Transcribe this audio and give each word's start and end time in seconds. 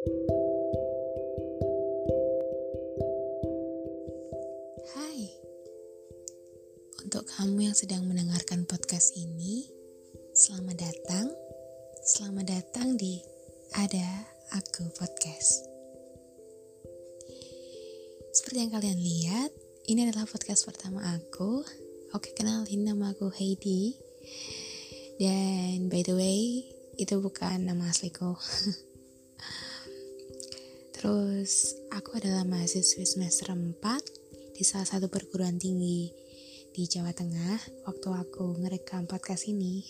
Hai, 0.00 0.08
untuk 7.04 7.28
kamu 7.28 7.68
yang 7.68 7.76
sedang 7.76 8.08
mendengarkan 8.08 8.64
podcast 8.64 9.12
ini, 9.20 9.68
selamat 10.32 10.80
datang. 10.80 11.28
Selamat 12.00 12.48
datang 12.48 12.96
di 12.96 13.20
Ada 13.76 14.24
Aku 14.56 14.88
Podcast. 14.96 15.68
Seperti 18.32 18.56
yang 18.56 18.72
kalian 18.72 19.04
lihat, 19.04 19.52
ini 19.84 20.08
adalah 20.08 20.24
podcast 20.24 20.64
pertama 20.64 21.12
aku. 21.12 21.60
Oke, 22.16 22.32
kenalin 22.32 22.88
nama 22.88 23.12
aku 23.12 23.28
Heidi. 23.36 24.00
Dan 25.20 25.92
by 25.92 26.00
the 26.00 26.16
way, 26.16 26.72
itu 26.96 27.20
bukan 27.20 27.68
nama 27.68 27.92
asliku. 27.92 28.40
Terus, 31.00 31.80
aku 31.96 32.20
adalah 32.20 32.44
mahasiswa 32.44 33.00
semester 33.08 33.48
4 33.56 34.52
di 34.52 34.60
salah 34.60 34.84
satu 34.84 35.08
perguruan 35.08 35.56
tinggi 35.56 36.12
di 36.76 36.84
Jawa 36.84 37.16
Tengah 37.16 37.88
waktu 37.88 38.08
aku 38.20 38.60
ngerekam 38.60 39.08
podcast 39.08 39.48
ini. 39.48 39.80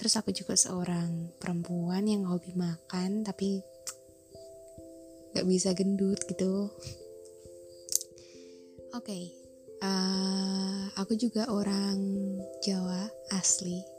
Terus 0.00 0.16
aku 0.16 0.32
juga 0.32 0.56
seorang 0.56 1.36
perempuan 1.36 2.08
yang 2.08 2.24
hobi 2.32 2.56
makan 2.56 3.28
tapi 3.28 3.60
gak 5.36 5.44
bisa 5.44 5.76
gendut 5.76 6.24
gitu. 6.24 6.72
Oke, 8.96 9.04
okay, 9.04 9.24
uh, 9.84 9.84
eh, 9.84 10.80
aku 10.96 11.12
juga 11.12 11.52
orang 11.52 12.00
Jawa 12.64 13.04
asli. 13.36 13.95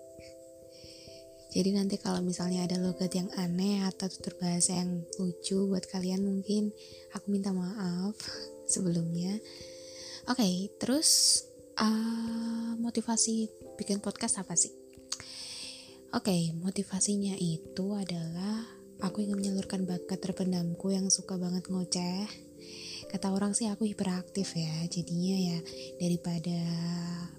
Jadi 1.57 1.73
nanti 1.73 1.97
kalau 1.97 2.21
misalnya 2.21 2.69
ada 2.69 2.77
logat 2.77 3.17
yang 3.17 3.33
aneh 3.33 3.81
atau 3.81 4.05
tutur 4.05 4.37
bahasa 4.37 4.77
yang 4.77 5.01
lucu 5.17 5.57
buat 5.65 5.89
kalian 5.89 6.21
mungkin 6.21 6.69
aku 7.17 7.33
minta 7.33 7.49
maaf 7.49 8.13
sebelumnya. 8.73 9.41
Oke, 10.29 10.45
okay, 10.45 10.55
terus 10.77 11.41
uh, 11.81 12.77
motivasi 12.77 13.49
bikin 13.73 14.05
podcast 14.05 14.37
apa 14.37 14.53
sih? 14.53 14.69
Oke, 16.13 16.29
okay, 16.29 16.41
motivasinya 16.53 17.33
itu 17.41 17.97
adalah 17.97 18.61
aku 19.01 19.25
ingin 19.25 19.41
menyalurkan 19.41 19.89
bakat 19.89 20.21
terpendamku 20.21 20.93
yang 20.93 21.09
suka 21.09 21.41
banget 21.41 21.65
ngoceh. 21.73 22.29
Kata 23.09 23.33
orang 23.33 23.57
sih 23.57 23.65
aku 23.65 23.89
hiperaktif 23.89 24.53
ya, 24.53 24.77
jadinya 24.93 25.35
ya 25.41 25.59
daripada 25.97 26.59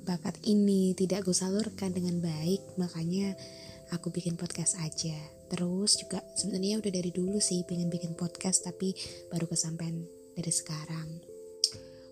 bakat 0.03 0.43
ini 0.43 0.91
tidak 0.99 1.23
gue 1.23 1.37
salurkan 1.37 1.95
dengan 1.95 2.19
baik, 2.19 2.67
makanya 2.81 3.39
aku 3.93 4.13
bikin 4.13 4.37
podcast 4.37 4.77
aja. 4.83 5.17
Terus 5.49 5.97
juga 6.01 6.21
sebenarnya 6.37 6.81
udah 6.81 6.93
dari 6.93 7.11
dulu 7.13 7.41
sih 7.41 7.65
pengen 7.65 7.89
bikin 7.89 8.13
podcast 8.13 8.69
tapi 8.69 8.93
baru 9.33 9.49
kesampaian 9.49 10.05
dari 10.37 10.53
sekarang. 10.53 11.09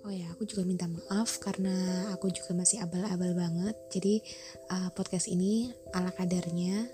Oh 0.06 0.14
ya, 0.14 0.30
aku 0.30 0.46
juga 0.46 0.62
minta 0.62 0.86
maaf 0.86 1.42
karena 1.42 1.74
aku 2.14 2.30
juga 2.30 2.54
masih 2.54 2.78
abal-abal 2.78 3.34
banget. 3.34 3.74
Jadi 3.90 4.22
uh, 4.70 4.88
podcast 4.94 5.26
ini 5.26 5.74
ala 5.90 6.14
kadarnya. 6.14 6.86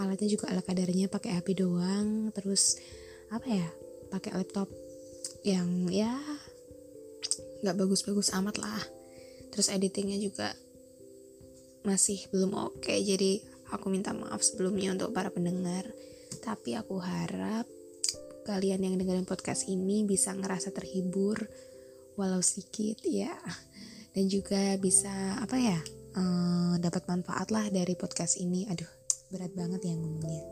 Alatnya 0.00 0.28
juga 0.32 0.50
ala 0.50 0.66
kadarnya 0.66 1.06
pakai 1.06 1.38
HP 1.38 1.62
doang. 1.62 2.34
Terus 2.34 2.74
apa 3.30 3.46
ya? 3.46 3.68
Pakai 4.10 4.34
laptop 4.34 4.66
yang 5.46 5.86
ya 5.86 6.10
nggak 7.62 7.76
bagus-bagus 7.78 8.34
amat 8.34 8.58
lah. 8.58 8.82
Terus 9.54 9.70
editingnya 9.70 10.18
juga 10.18 10.50
masih 11.86 12.28
belum 12.28 12.52
oke. 12.56 12.84
Okay, 12.84 13.00
jadi 13.04 13.40
aku 13.72 13.88
minta 13.88 14.12
maaf 14.12 14.42
sebelumnya 14.44 14.92
untuk 14.92 15.14
para 15.16 15.32
pendengar. 15.32 15.88
Tapi 16.40 16.76
aku 16.76 17.00
harap 17.00 17.66
kalian 18.44 18.82
yang 18.82 18.94
dengerin 18.96 19.28
podcast 19.28 19.68
ini 19.68 20.02
bisa 20.02 20.32
ngerasa 20.34 20.72
terhibur 20.74 21.38
walau 22.16 22.42
sedikit 22.44 23.00
ya. 23.06 23.32
Dan 24.10 24.26
juga 24.26 24.74
bisa 24.76 25.38
apa 25.38 25.56
ya 25.56 25.78
uh, 26.18 26.74
dapat 26.82 27.06
manfaat 27.06 27.48
lah 27.54 27.66
dari 27.70 27.94
podcast 27.96 28.36
ini. 28.42 28.66
Aduh 28.68 28.88
berat 29.30 29.54
banget 29.54 29.86
ya 29.86 29.94
ngomongnya. 29.94 30.44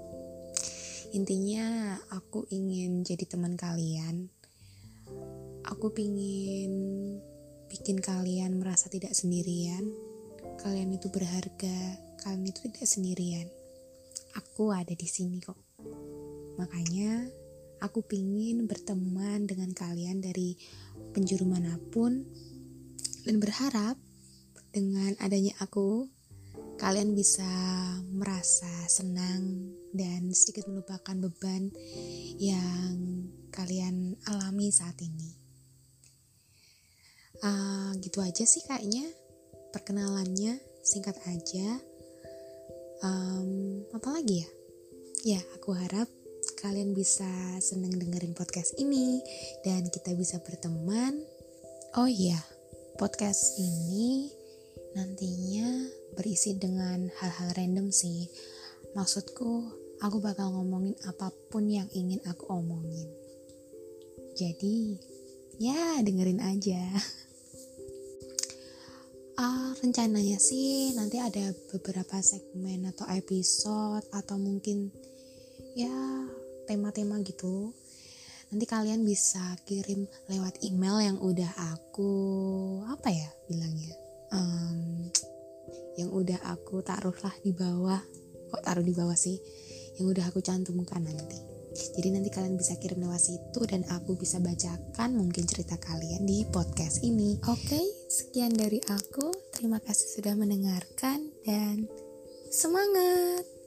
Intinya 1.17 1.97
aku 2.13 2.47
ingin 2.53 3.03
jadi 3.03 3.25
teman 3.25 3.59
kalian. 3.59 4.29
Aku 5.69 5.93
pingin 5.93 6.73
bikin 7.69 8.01
kalian 8.01 8.57
merasa 8.57 8.89
tidak 8.89 9.13
sendirian 9.13 10.08
kalian 10.59 10.95
itu 10.95 11.09
berharga 11.09 11.79
kalian 12.23 12.51
itu 12.51 12.69
tidak 12.69 12.87
sendirian. 12.87 13.49
Aku 14.37 14.75
ada 14.75 14.93
di 14.93 15.09
sini 15.09 15.39
kok. 15.41 15.59
Makanya 16.59 17.31
Aku 17.79 18.03
pingin 18.03 18.67
berteman 18.67 19.47
dengan 19.47 19.71
kalian 19.71 20.19
dari 20.19 20.59
penjuru 21.15 21.47
mana 21.47 21.79
pun 21.95 22.27
dan 23.23 23.39
berharap 23.39 23.95
dengan 24.75 25.15
adanya 25.23 25.55
aku 25.63 26.11
kalian 26.83 27.15
bisa 27.15 27.47
merasa 28.11 28.71
senang 28.91 29.71
dan 29.95 30.27
sedikit 30.35 30.67
melupakan 30.67 31.15
beban 31.23 31.71
yang 32.43 33.31
kalian 33.55 34.19
alami 34.27 34.75
saat 34.75 34.99
ini. 34.99 35.39
Uh, 37.39 37.95
gitu 38.03 38.19
aja 38.19 38.43
sih 38.43 38.67
kayaknya 38.67 39.07
perkenalannya 39.71 40.59
singkat 40.83 41.17
aja. 41.29 41.81
Um, 43.05 43.85
apa 43.95 44.09
lagi 44.19 44.43
ya? 44.43 44.49
Ya, 45.37 45.41
aku 45.59 45.75
harap 45.75 46.09
kalian 46.59 46.95
bisa 46.95 47.29
seneng 47.63 47.95
dengerin 47.95 48.35
podcast 48.35 48.75
ini 48.79 49.23
dan 49.63 49.87
kita 49.91 50.15
bisa 50.15 50.43
berteman. 50.43 51.23
Oh 51.95 52.11
iya, 52.11 52.39
podcast 52.99 53.59
ini 53.59 54.31
nantinya 54.97 55.87
berisi 56.19 56.59
dengan 56.59 57.07
hal-hal 57.23 57.55
random 57.55 57.95
sih. 57.95 58.27
Maksudku, 58.97 59.71
aku 60.03 60.17
bakal 60.19 60.55
ngomongin 60.55 60.99
apa 61.07 61.31
pun 61.51 61.71
yang 61.71 61.87
ingin 61.95 62.19
aku 62.27 62.51
omongin. 62.51 63.07
Jadi, 64.39 64.99
ya 65.59 65.99
dengerin 66.03 66.43
aja. 66.43 66.83
Uh, 69.39 69.71
rencananya 69.79 70.35
sih 70.43 70.91
nanti 70.99 71.23
ada 71.23 71.55
beberapa 71.71 72.19
segmen 72.19 72.91
atau 72.91 73.07
episode 73.07 74.03
atau 74.11 74.35
mungkin 74.35 74.91
ya 75.79 75.95
tema-tema 76.67 77.23
gitu. 77.23 77.71
Nanti 78.51 78.67
kalian 78.67 79.07
bisa 79.07 79.55
kirim 79.63 80.11
lewat 80.27 80.59
email 80.67 80.99
yang 80.99 81.19
udah 81.23 81.55
aku 81.71 82.11
apa 82.91 83.15
ya 83.15 83.31
bilangnya 83.47 83.95
um, 84.35 85.07
yang 85.95 86.11
udah 86.11 86.43
aku 86.43 86.83
taruhlah 86.83 87.35
di 87.47 87.55
bawah. 87.55 88.03
Kok 88.51 88.63
taruh 88.67 88.83
di 88.83 88.91
bawah 88.91 89.15
sih? 89.15 89.39
Yang 90.03 90.19
udah 90.19 90.25
aku 90.35 90.43
cantumkan 90.43 91.07
nanti 91.07 91.58
jadi 91.97 92.09
nanti 92.15 92.31
kalian 92.31 92.55
bisa 92.55 92.79
kirim 92.79 93.03
lewat 93.03 93.21
situ 93.23 93.61
dan 93.67 93.83
aku 93.91 94.15
bisa 94.15 94.39
bacakan 94.39 95.11
mungkin 95.19 95.45
cerita 95.45 95.75
kalian 95.79 96.25
di 96.25 96.47
podcast 96.49 97.03
ini. 97.03 97.39
Oke, 97.49 97.81
sekian 98.09 98.55
dari 98.55 98.79
aku. 98.87 99.31
Terima 99.55 99.83
kasih 99.83 100.21
sudah 100.21 100.35
mendengarkan 100.39 101.31
dan 101.43 101.87
semangat. 102.55 103.58